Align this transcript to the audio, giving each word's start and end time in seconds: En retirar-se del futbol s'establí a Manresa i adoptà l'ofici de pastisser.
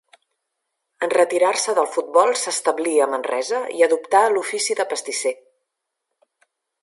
En 1.07 1.11
retirar-se 1.15 1.75
del 1.79 1.89
futbol 1.97 2.31
s'establí 2.43 2.95
a 3.05 3.09
Manresa 3.13 3.61
i 3.81 3.87
adoptà 3.89 4.23
l'ofici 4.37 4.77
de 4.81 4.87
pastisser. 4.95 5.35